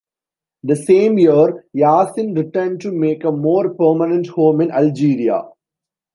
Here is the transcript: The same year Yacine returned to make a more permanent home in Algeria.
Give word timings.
The 0.63 0.75
same 0.75 1.19
year 1.19 1.63
Yacine 1.77 2.35
returned 2.35 2.81
to 2.81 2.91
make 2.91 3.23
a 3.23 3.31
more 3.31 3.71
permanent 3.75 4.25
home 4.29 4.59
in 4.61 4.71
Algeria. 4.71 5.43